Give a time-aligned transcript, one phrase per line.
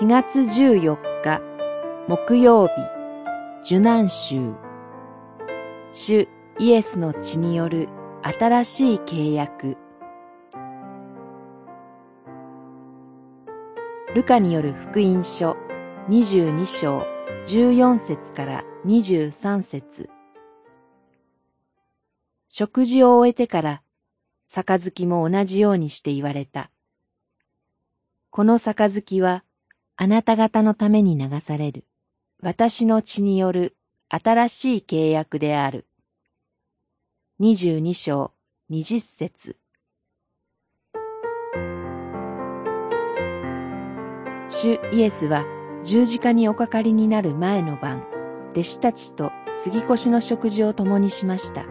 [0.00, 1.40] 4月14日
[2.06, 2.72] 木曜日
[3.64, 4.54] 受難週
[5.92, 6.28] 主
[6.60, 7.88] イエスの血による
[8.22, 9.76] 新しい契約。
[14.14, 15.56] ルカによる福音書
[16.08, 17.04] 22章
[17.48, 20.08] 14節から23節。
[22.48, 23.82] 食事を終えてから
[24.46, 26.70] 杯も同じようにして言われた。
[28.30, 29.42] この杯は
[30.00, 31.84] あなた方のために流される
[32.40, 33.76] 私の血による
[34.08, 35.88] 新しい契約である。
[37.40, 38.30] 二十二章
[38.68, 39.56] 二十節
[44.48, 45.44] 主イエスは
[45.82, 48.04] 十字架におかかりになる前の晩、
[48.52, 49.32] 弟子たちと
[49.64, 51.64] 杉越の食事を共にしました。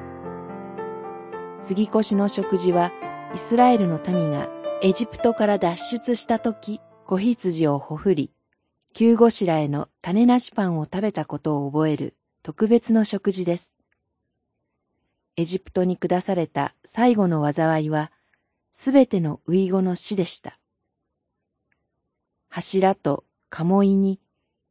[1.62, 2.91] 杉越の食事は
[3.34, 4.50] イスラエルの民が
[4.81, 8.31] エジプトから脱出した時、子羊をほふり、
[8.94, 13.73] 急ごしらえの種なしパンを食べたことを覚える特別の食事です。
[15.38, 18.11] エジプトに下された最後の災いは、
[18.73, 20.59] すべての遺語の死でした。
[22.50, 24.19] 柱と鴨居に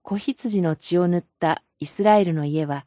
[0.03, 2.85] 子羊の血を塗ったイスラエルの家は、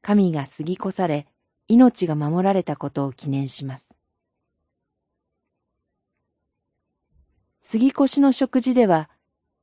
[0.00, 1.26] 神が過ぎ越され、
[1.66, 3.99] 命が守られたことを記念します。
[7.72, 9.08] 杉越の食事では、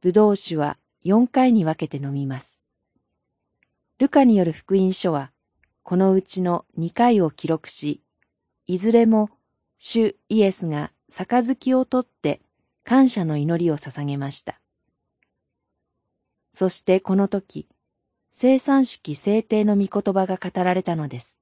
[0.01, 2.61] 葡萄酒は4回に分けて飲みます。
[3.99, 5.33] ルカによる福音書は、
[5.83, 8.01] このうちの2回を記録し、
[8.65, 9.29] いずれも
[9.77, 12.39] 主イエスが杯を取って
[12.85, 14.61] 感謝の祈りを捧げました。
[16.53, 17.67] そしてこの時、
[18.31, 21.37] 生産式制定の御言葉が語られたのです。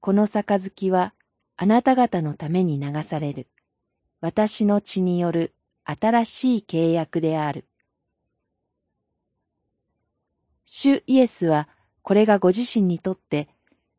[0.00, 1.12] この杯は
[1.58, 3.48] あなた方のために流される、
[4.20, 7.66] 私の血による新しい契約である。
[10.66, 11.68] 主イエスは
[12.02, 13.48] これがご自身にとって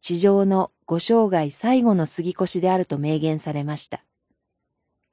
[0.01, 4.03] 地上のご生涯最後の杉越であると明言されました。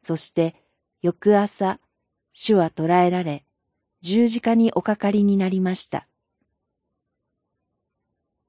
[0.02, 0.54] そして
[1.02, 1.78] 翌朝、
[2.32, 3.44] 主は捕らえられ、
[4.00, 6.06] 十字架におかかりになりました。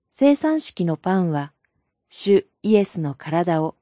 [0.09, 1.53] 生産式のパンは、
[2.09, 3.75] 主イエスの体を、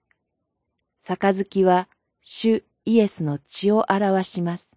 [1.02, 1.88] 杯は
[2.28, 4.76] 主イエスの血を表します。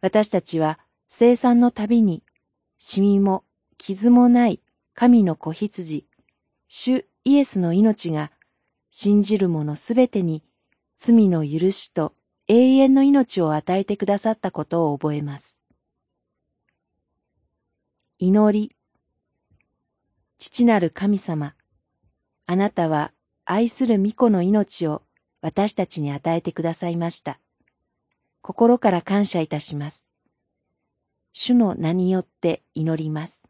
[0.00, 0.78] 私たちは
[1.10, 2.22] 生産のたびに、
[2.78, 3.44] シミも
[3.76, 4.62] 傷もない
[4.94, 6.06] 神の子羊、
[6.66, 8.32] 主イエスの命が
[8.90, 10.42] 信じる者すべてに
[10.96, 12.14] 罪の許しと
[12.48, 15.60] 永遠の命を与えてくださったことを覚えます。
[18.18, 18.74] 祈り。
[20.38, 21.54] 父なる神様、
[22.46, 23.12] あなたは
[23.44, 25.02] 愛する御子の命を
[25.42, 27.38] 私たちに与えてくださいました。
[28.40, 30.06] 心から感謝いたします。
[31.32, 33.42] 主の名によって祈ります。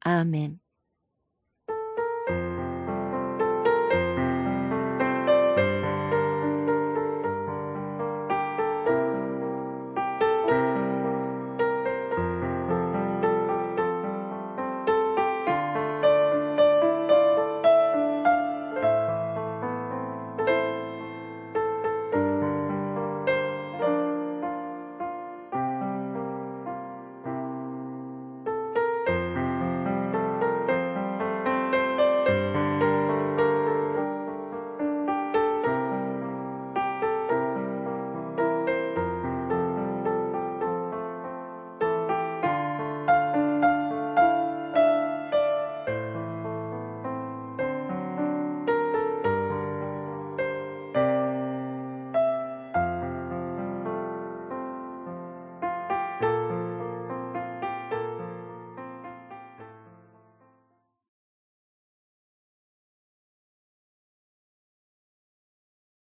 [0.00, 0.58] アーメン